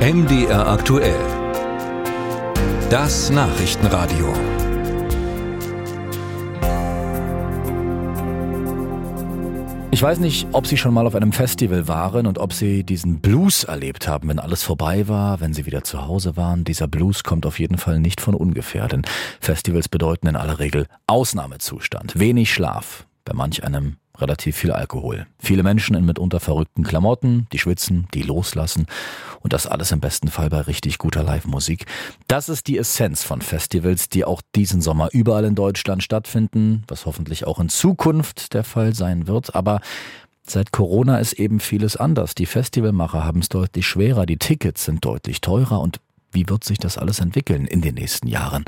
MDR 0.00 0.66
aktuell. 0.66 1.14
Das 2.88 3.28
Nachrichtenradio. 3.28 4.32
Ich 9.90 10.02
weiß 10.02 10.20
nicht, 10.20 10.48
ob 10.52 10.66
Sie 10.66 10.78
schon 10.78 10.94
mal 10.94 11.06
auf 11.06 11.14
einem 11.14 11.32
Festival 11.32 11.86
waren 11.86 12.26
und 12.26 12.38
ob 12.38 12.54
Sie 12.54 12.82
diesen 12.82 13.20
Blues 13.20 13.64
erlebt 13.64 14.08
haben, 14.08 14.30
wenn 14.30 14.38
alles 14.38 14.62
vorbei 14.62 15.06
war, 15.06 15.40
wenn 15.40 15.52
Sie 15.52 15.66
wieder 15.66 15.84
zu 15.84 16.06
Hause 16.06 16.34
waren. 16.34 16.64
Dieser 16.64 16.88
Blues 16.88 17.22
kommt 17.22 17.44
auf 17.44 17.58
jeden 17.58 17.76
Fall 17.76 18.00
nicht 18.00 18.22
von 18.22 18.34
ungefähr, 18.34 18.88
denn 18.88 19.02
Festivals 19.38 19.90
bedeuten 19.90 20.28
in 20.28 20.36
aller 20.36 20.60
Regel 20.60 20.86
Ausnahmezustand, 21.08 22.18
wenig 22.18 22.54
Schlaf, 22.54 23.04
bei 23.24 23.32
manch 23.34 23.64
einem 23.64 23.96
relativ 24.18 24.56
viel 24.56 24.72
Alkohol. 24.72 25.26
Viele 25.38 25.62
Menschen 25.62 25.96
in 25.96 26.04
mitunter 26.04 26.40
verrückten 26.40 26.84
Klamotten, 26.84 27.46
die 27.52 27.58
schwitzen, 27.58 28.06
die 28.14 28.22
loslassen 28.22 28.86
und 29.40 29.52
das 29.52 29.66
alles 29.66 29.92
im 29.92 30.00
besten 30.00 30.28
Fall 30.28 30.50
bei 30.50 30.60
richtig 30.60 30.98
guter 30.98 31.22
Live-Musik. 31.22 31.86
Das 32.28 32.48
ist 32.48 32.66
die 32.66 32.78
Essenz 32.78 33.22
von 33.22 33.40
Festivals, 33.40 34.08
die 34.08 34.24
auch 34.24 34.42
diesen 34.54 34.82
Sommer 34.82 35.08
überall 35.12 35.44
in 35.44 35.54
Deutschland 35.54 36.02
stattfinden, 36.02 36.84
was 36.88 37.06
hoffentlich 37.06 37.46
auch 37.46 37.58
in 37.60 37.68
Zukunft 37.68 38.54
der 38.54 38.64
Fall 38.64 38.94
sein 38.94 39.26
wird. 39.26 39.54
Aber 39.54 39.80
Seit 40.42 40.72
Corona 40.72 41.18
ist 41.18 41.34
eben 41.34 41.60
vieles 41.60 41.96
anders. 41.96 42.34
Die 42.34 42.46
Festivalmacher 42.46 43.22
haben 43.22 43.38
es 43.38 43.50
deutlich 43.50 43.86
schwerer, 43.86 44.26
die 44.26 44.38
Tickets 44.38 44.84
sind 44.84 45.04
deutlich 45.04 45.40
teurer 45.40 45.80
und 45.80 46.00
wie 46.32 46.48
wird 46.48 46.64
sich 46.64 46.78
das 46.78 46.98
alles 46.98 47.20
entwickeln 47.20 47.66
in 47.66 47.82
den 47.82 47.94
nächsten 47.94 48.26
Jahren? 48.26 48.64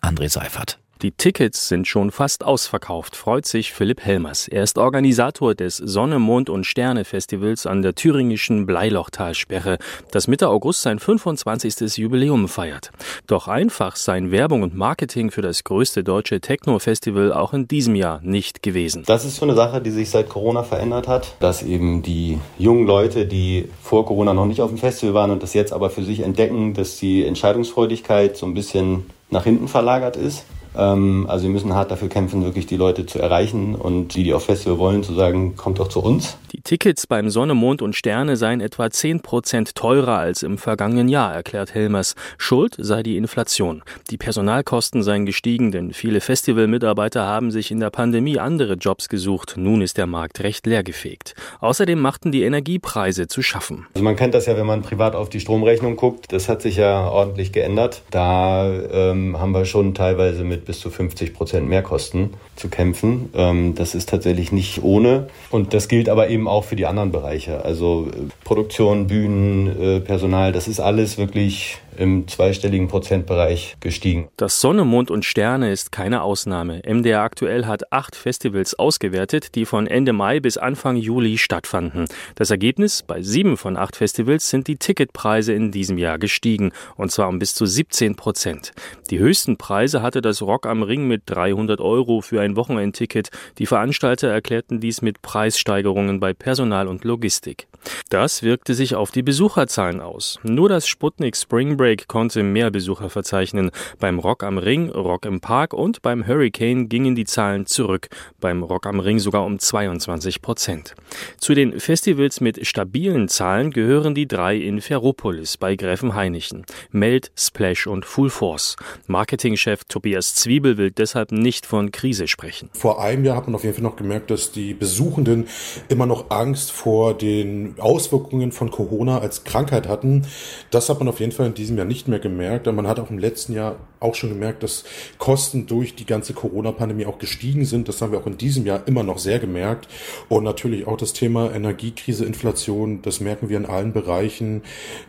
André 0.00 0.28
Seifert. 0.28 0.80
Die 1.02 1.12
Tickets 1.12 1.68
sind 1.68 1.88
schon 1.88 2.10
fast 2.10 2.44
ausverkauft, 2.44 3.16
freut 3.16 3.46
sich 3.46 3.72
Philipp 3.72 4.02
Helmers. 4.02 4.48
Er 4.48 4.62
ist 4.62 4.76
Organisator 4.76 5.54
des 5.54 5.78
Sonne, 5.78 6.18
Mond 6.18 6.50
und 6.50 6.64
Sterne 6.64 7.06
Festivals 7.06 7.64
an 7.64 7.80
der 7.80 7.94
thüringischen 7.94 8.66
Bleilochtalsperre, 8.66 9.78
das 10.10 10.28
Mitte 10.28 10.50
August 10.50 10.82
sein 10.82 10.98
25. 10.98 11.96
Jubiläum 11.96 12.48
feiert. 12.48 12.90
Doch 13.26 13.48
einfach 13.48 13.96
seien 13.96 14.30
Werbung 14.30 14.62
und 14.62 14.76
Marketing 14.76 15.30
für 15.30 15.40
das 15.40 15.64
größte 15.64 16.04
deutsche 16.04 16.42
Techno-Festival 16.42 17.32
auch 17.32 17.54
in 17.54 17.66
diesem 17.66 17.94
Jahr 17.94 18.20
nicht 18.22 18.62
gewesen. 18.62 19.02
Das 19.06 19.24
ist 19.24 19.36
so 19.36 19.46
eine 19.46 19.54
Sache, 19.54 19.80
die 19.80 19.92
sich 19.92 20.10
seit 20.10 20.28
Corona 20.28 20.64
verändert 20.64 21.08
hat, 21.08 21.34
dass 21.40 21.62
eben 21.62 22.02
die 22.02 22.38
jungen 22.58 22.86
Leute, 22.86 23.24
die 23.24 23.70
vor 23.82 24.04
Corona 24.04 24.34
noch 24.34 24.44
nicht 24.44 24.60
auf 24.60 24.68
dem 24.68 24.76
Festival 24.76 25.14
waren 25.14 25.30
und 25.30 25.42
das 25.42 25.54
jetzt 25.54 25.72
aber 25.72 25.88
für 25.88 26.04
sich 26.04 26.20
entdecken, 26.20 26.74
dass 26.74 26.98
die 26.98 27.24
Entscheidungsfreudigkeit 27.24 28.36
so 28.36 28.44
ein 28.44 28.52
bisschen 28.52 29.06
nach 29.30 29.44
hinten 29.44 29.66
verlagert 29.66 30.16
ist. 30.16 30.44
Ähm, 30.76 31.26
also 31.28 31.44
wir 31.44 31.50
müssen 31.50 31.74
hart 31.74 31.90
dafür 31.90 32.08
kämpfen, 32.08 32.44
wirklich 32.44 32.66
die 32.66 32.76
Leute 32.76 33.06
zu 33.06 33.18
erreichen 33.18 33.74
und 33.74 34.14
die, 34.14 34.24
die 34.24 34.34
auf 34.34 34.44
Festival 34.44 34.78
wollen, 34.78 35.02
zu 35.02 35.14
sagen, 35.14 35.56
kommt 35.56 35.78
doch 35.78 35.88
zu 35.88 36.00
uns. 36.00 36.36
Die 36.52 36.60
Tickets 36.60 37.06
beim 37.06 37.30
Sonne, 37.30 37.54
Mond 37.54 37.82
und 37.82 37.94
Sterne 37.94 38.36
seien 38.36 38.60
etwa 38.60 38.90
10 38.90 39.20
Prozent 39.20 39.74
teurer 39.74 40.18
als 40.18 40.42
im 40.42 40.58
vergangenen 40.58 41.08
Jahr, 41.08 41.32
erklärt 41.32 41.74
Helmers. 41.74 42.14
Schuld 42.38 42.76
sei 42.78 43.02
die 43.02 43.16
Inflation. 43.16 43.82
Die 44.10 44.16
Personalkosten 44.16 45.02
seien 45.02 45.26
gestiegen, 45.26 45.70
denn 45.70 45.92
viele 45.92 46.20
Festivalmitarbeiter 46.20 47.24
haben 47.26 47.50
sich 47.50 47.70
in 47.70 47.80
der 47.80 47.90
Pandemie 47.90 48.38
andere 48.38 48.74
Jobs 48.74 49.08
gesucht. 49.08 49.54
Nun 49.56 49.80
ist 49.80 49.98
der 49.98 50.06
Markt 50.06 50.40
recht 50.40 50.66
leergefegt. 50.66 51.34
Außerdem 51.60 52.00
machten 52.00 52.32
die 52.32 52.42
Energiepreise 52.42 53.28
zu 53.28 53.42
schaffen. 53.42 53.86
Also 53.94 54.04
man 54.04 54.16
kennt 54.16 54.34
das 54.34 54.46
ja, 54.46 54.56
wenn 54.56 54.66
man 54.66 54.82
privat 54.82 55.14
auf 55.14 55.28
die 55.28 55.40
Stromrechnung 55.40 55.96
guckt. 55.96 56.32
Das 56.32 56.48
hat 56.48 56.62
sich 56.62 56.76
ja 56.76 57.08
ordentlich 57.08 57.52
geändert. 57.52 58.02
Da 58.10 58.70
ähm, 58.70 59.38
haben 59.38 59.52
wir 59.52 59.64
schon 59.64 59.94
teilweise 59.94 60.44
mit 60.44 60.59
mit 60.60 60.66
bis 60.66 60.80
zu 60.80 60.90
50 60.90 61.34
Prozent 61.34 61.68
Mehrkosten 61.68 62.34
zu 62.56 62.68
kämpfen. 62.68 63.30
Ähm, 63.34 63.74
das 63.74 63.94
ist 63.94 64.08
tatsächlich 64.08 64.52
nicht 64.52 64.82
ohne. 64.82 65.28
Und 65.50 65.72
das 65.72 65.88
gilt 65.88 66.08
aber 66.08 66.28
eben 66.28 66.46
auch 66.48 66.64
für 66.64 66.76
die 66.76 66.86
anderen 66.86 67.10
Bereiche. 67.10 67.64
Also 67.64 68.08
äh, 68.10 68.28
Produktion, 68.44 69.06
Bühnen, 69.06 69.80
äh, 69.80 70.00
Personal, 70.00 70.52
das 70.52 70.68
ist 70.68 70.80
alles 70.80 71.16
wirklich 71.18 71.78
im 72.00 72.26
zweistelligen 72.26 72.88
Prozentbereich 72.88 73.76
gestiegen. 73.80 74.28
Das 74.38 74.60
Sonne, 74.60 74.84
Mond 74.86 75.10
und 75.10 75.26
Sterne 75.26 75.70
ist 75.70 75.92
keine 75.92 76.22
Ausnahme. 76.22 76.80
MDR 76.86 77.20
aktuell 77.20 77.66
hat 77.66 77.92
acht 77.92 78.16
Festivals 78.16 78.78
ausgewertet, 78.78 79.54
die 79.54 79.66
von 79.66 79.86
Ende 79.86 80.14
Mai 80.14 80.40
bis 80.40 80.56
Anfang 80.56 80.96
Juli 80.96 81.36
stattfanden. 81.36 82.06
Das 82.36 82.50
Ergebnis? 82.50 83.02
Bei 83.02 83.20
sieben 83.20 83.58
von 83.58 83.76
acht 83.76 83.96
Festivals 83.96 84.48
sind 84.48 84.66
die 84.66 84.76
Ticketpreise 84.76 85.52
in 85.52 85.72
diesem 85.72 85.98
Jahr 85.98 86.18
gestiegen, 86.18 86.72
und 86.96 87.12
zwar 87.12 87.28
um 87.28 87.38
bis 87.38 87.54
zu 87.54 87.66
17 87.66 88.16
Prozent. 88.16 88.72
Die 89.10 89.18
höchsten 89.18 89.58
Preise 89.58 90.00
hatte 90.00 90.22
das 90.22 90.40
Rock 90.40 90.66
am 90.66 90.82
Ring 90.82 91.06
mit 91.06 91.24
300 91.26 91.82
Euro 91.82 92.22
für 92.22 92.40
ein 92.40 92.56
Wochenendticket. 92.56 93.28
Die 93.58 93.66
Veranstalter 93.66 94.28
erklärten 94.28 94.80
dies 94.80 95.02
mit 95.02 95.20
Preissteigerungen 95.20 96.18
bei 96.18 96.32
Personal 96.32 96.88
und 96.88 97.04
Logistik. 97.04 97.66
Das 98.08 98.42
wirkte 98.42 98.74
sich 98.74 98.94
auf 98.94 99.10
die 99.10 99.22
Besucherzahlen 99.22 100.00
aus. 100.00 100.38
Nur 100.42 100.68
das 100.68 100.86
Sputnik 100.86 101.36
Spring 101.36 101.76
Break 101.76 101.89
konnte 101.96 102.42
mehr 102.42 102.70
Besucher 102.70 103.10
verzeichnen. 103.10 103.70
Beim 103.98 104.18
Rock 104.18 104.42
am 104.42 104.58
Ring, 104.58 104.90
Rock 104.90 105.26
im 105.26 105.40
Park 105.40 105.72
und 105.72 106.02
beim 106.02 106.26
Hurricane 106.26 106.88
gingen 106.88 107.14
die 107.14 107.24
Zahlen 107.24 107.66
zurück. 107.66 108.08
Beim 108.40 108.62
Rock 108.62 108.86
am 108.86 109.00
Ring 109.00 109.18
sogar 109.18 109.44
um 109.44 109.58
22 109.58 110.42
Prozent. 110.42 110.94
Zu 111.38 111.54
den 111.54 111.78
Festivals 111.80 112.40
mit 112.40 112.66
stabilen 112.66 113.28
Zahlen 113.28 113.70
gehören 113.70 114.14
die 114.14 114.28
drei 114.28 114.56
in 114.56 114.80
Ferropolis 114.80 115.56
bei 115.56 115.76
Gräfen 115.76 116.14
Heinichen. 116.14 116.64
Meld, 116.90 117.30
Splash 117.36 117.86
und 117.86 118.04
Full 118.04 118.30
Force. 118.30 118.76
Marketingchef 119.06 119.84
Tobias 119.84 120.34
Zwiebel 120.34 120.76
will 120.76 120.90
deshalb 120.90 121.32
nicht 121.32 121.66
von 121.66 121.90
Krise 121.92 122.28
sprechen. 122.28 122.70
Vor 122.72 123.02
einem 123.02 123.24
Jahr 123.24 123.36
hat 123.36 123.46
man 123.46 123.54
auf 123.54 123.64
jeden 123.64 123.74
Fall 123.74 123.84
noch 123.84 123.96
gemerkt, 123.96 124.30
dass 124.30 124.52
die 124.52 124.74
Besuchenden 124.74 125.48
immer 125.88 126.06
noch 126.06 126.30
Angst 126.30 126.72
vor 126.72 127.14
den 127.14 127.74
Auswirkungen 127.78 128.52
von 128.52 128.70
Corona 128.70 129.18
als 129.18 129.44
Krankheit 129.44 129.88
hatten. 129.88 130.26
Das 130.70 130.88
hat 130.88 130.98
man 130.98 131.08
auf 131.08 131.20
jeden 131.20 131.32
Fall 131.32 131.46
in 131.46 131.54
diesem 131.54 131.69
Jahr 131.76 131.86
nicht 131.86 132.08
mehr 132.08 132.18
gemerkt. 132.18 132.68
Aber 132.68 132.76
man 132.76 132.86
hat 132.86 132.98
auch 132.98 133.10
im 133.10 133.18
letzten 133.18 133.52
Jahr 133.52 133.76
auch 134.00 134.14
schon 134.14 134.30
gemerkt, 134.30 134.62
dass 134.62 134.84
Kosten 135.18 135.66
durch 135.66 135.94
die 135.94 136.06
ganze 136.06 136.32
Corona-Pandemie 136.32 137.06
auch 137.06 137.18
gestiegen 137.18 137.64
sind. 137.64 137.88
Das 137.88 138.00
haben 138.00 138.12
wir 138.12 138.18
auch 138.18 138.26
in 138.26 138.38
diesem 138.38 138.64
Jahr 138.64 138.86
immer 138.86 139.02
noch 139.02 139.18
sehr 139.18 139.38
gemerkt. 139.38 139.88
Und 140.28 140.44
natürlich 140.44 140.86
auch 140.86 140.96
das 140.96 141.12
Thema 141.12 141.52
Energiekrise, 141.52 142.24
Inflation, 142.24 143.02
das 143.02 143.20
merken 143.20 143.48
wir 143.48 143.58
in 143.58 143.66
allen 143.66 143.92
Bereichen. 143.92 144.62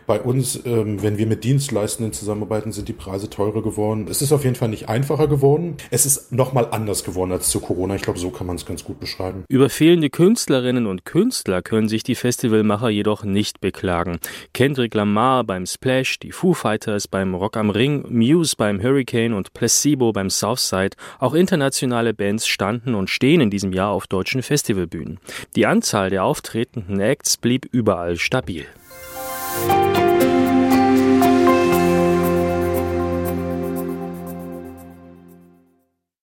Bei 0.06 0.20
uns, 0.20 0.60
ähm, 0.66 1.02
wenn 1.02 1.16
wir 1.16 1.26
mit 1.26 1.44
Dienstleistenden 1.44 2.12
zusammenarbeiten, 2.12 2.72
sind 2.72 2.88
die 2.88 2.92
Preise 2.92 3.30
teurer 3.30 3.62
geworden. 3.62 4.06
Es 4.10 4.20
ist 4.20 4.32
auf 4.32 4.44
jeden 4.44 4.56
Fall 4.56 4.68
nicht 4.68 4.88
einfacher 4.88 5.26
geworden. 5.26 5.76
Es 5.90 6.04
ist 6.04 6.32
nochmal 6.32 6.68
anders 6.70 7.04
geworden 7.04 7.32
als 7.32 7.48
zu 7.48 7.60
Corona. 7.60 7.94
Ich 7.94 8.02
glaube, 8.02 8.18
so 8.18 8.30
kann 8.30 8.46
man 8.46 8.56
es 8.56 8.66
ganz 8.66 8.84
gut 8.84 9.00
beschreiben. 9.00 9.44
Über 9.48 9.70
fehlende 9.70 10.10
Künstlerinnen 10.10 10.86
und 10.86 11.04
Künstler 11.04 11.62
können 11.62 11.88
sich 11.88 12.02
die 12.02 12.14
Festival 12.14 12.42
Festivalmacher 12.42 12.88
jedoch 12.88 13.24
nicht 13.24 13.60
beklagen. 13.60 14.18
Kendrick 14.52 14.94
Lamar 14.94 15.44
beim 15.44 15.64
Splash, 15.64 16.18
die 16.18 16.32
Fighters 16.54 17.08
beim 17.08 17.34
Rock 17.34 17.56
am 17.56 17.70
Ring, 17.70 18.04
Muse 18.08 18.54
beim 18.56 18.82
Hurricane 18.82 19.34
und 19.34 19.52
Placebo 19.54 20.12
beim 20.12 20.30
Southside, 20.30 20.96
auch 21.18 21.34
internationale 21.34 22.14
Bands 22.14 22.46
standen 22.46 22.94
und 22.94 23.10
stehen 23.10 23.40
in 23.40 23.50
diesem 23.50 23.72
Jahr 23.72 23.90
auf 23.90 24.06
deutschen 24.06 24.42
Festivalbühnen. 24.42 25.18
Die 25.56 25.66
Anzahl 25.66 26.10
der 26.10 26.24
auftretenden 26.24 27.00
Acts 27.00 27.36
blieb 27.36 27.66
überall 27.72 28.16
stabil. 28.16 28.66